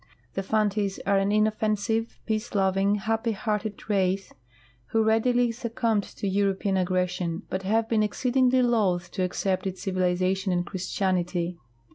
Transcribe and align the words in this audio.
The 0.33 0.41
Fantis 0.41 0.99
are 1.05 1.19
an 1.19 1.31
inoffensive, 1.31 2.17
peace 2.25 2.55
loving, 2.55 2.95
happy 2.95 3.33
hearted 3.33 3.87
race, 3.87 4.33
who 4.87 5.03
readily 5.03 5.51
succumbed 5.51 6.01
to 6.15 6.27
European 6.27 6.75
aggression, 6.75 7.43
but 7.51 7.61
have 7.61 7.87
been 7.87 8.01
exceedingly 8.01 8.63
loth 8.63 9.11
to 9.11 9.23
accept 9.23 9.67
its 9.67 9.83
civilization 9.83 10.51
and 10.51 10.65
Christianity. 10.65 11.59